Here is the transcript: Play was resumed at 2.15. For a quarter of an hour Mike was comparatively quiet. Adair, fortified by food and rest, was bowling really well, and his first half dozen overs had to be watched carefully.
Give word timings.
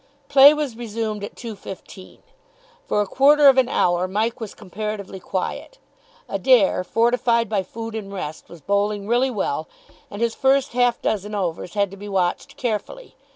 Play 0.29 0.51
was 0.55 0.75
resumed 0.75 1.23
at 1.23 1.35
2.15. 1.35 2.21
For 2.87 3.01
a 3.01 3.05
quarter 3.05 3.47
of 3.47 3.59
an 3.59 3.69
hour 3.69 4.07
Mike 4.07 4.39
was 4.39 4.55
comparatively 4.55 5.19
quiet. 5.19 5.77
Adair, 6.27 6.83
fortified 6.83 7.47
by 7.47 7.61
food 7.61 7.93
and 7.93 8.11
rest, 8.11 8.49
was 8.49 8.61
bowling 8.61 9.07
really 9.07 9.29
well, 9.29 9.67
and 10.09 10.19
his 10.19 10.33
first 10.33 10.71
half 10.73 10.99
dozen 11.03 11.35
overs 11.35 11.75
had 11.75 11.91
to 11.91 11.97
be 11.97 12.09
watched 12.09 12.57
carefully. 12.57 13.15